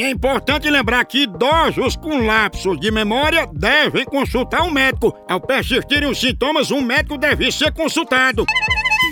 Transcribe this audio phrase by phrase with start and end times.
[0.00, 5.14] E é importante lembrar que idosos com lapsos de memória devem consultar um médico.
[5.28, 8.46] Ao persistirem os sintomas, um médico deve ser consultado.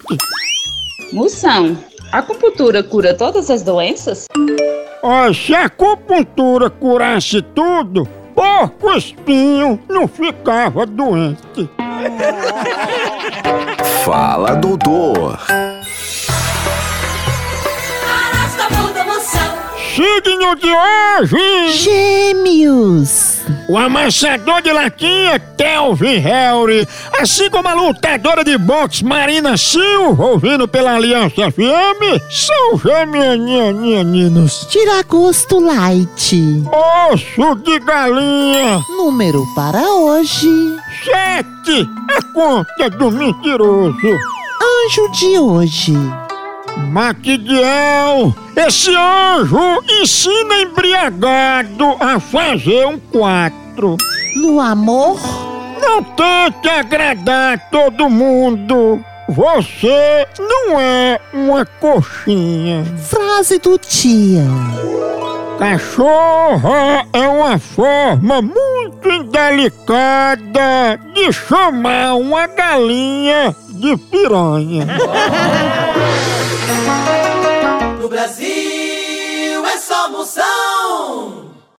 [1.13, 1.77] Moção,
[2.13, 4.27] a acupuntura cura todas as doenças?
[5.03, 11.71] Ó, se a acupuntura curasse tudo, porco espinho não ficava doente.
[14.05, 15.39] Fala, doutor.
[19.97, 21.73] Signo de hoje!
[21.73, 23.37] Gêmeos.
[23.67, 26.87] O amassador de latinha, Kelvin Harry,
[27.19, 34.67] assim como a lutadora de boxe Marina Silva, ouvindo pela Aliança FM, são gêmeos.
[34.69, 36.63] Tiragosto Light.
[37.11, 40.77] Osso de galinha, Número para hoje.
[41.05, 43.97] sete, a conta do mentiroso.
[44.63, 45.95] Anjo de hoje.
[46.77, 53.97] Maquidiel, esse anjo ensina embriagado a fazer um quatro.
[54.37, 55.19] No amor.
[55.81, 59.01] Não tente agradar todo mundo.
[59.29, 62.85] Você não é uma coxinha.
[62.99, 64.45] Frase do dia.
[65.59, 74.87] Cachorra é uma forma muito indelicada de chamar uma galinha de piranha.
[78.27, 81.46] Brasil é só moção.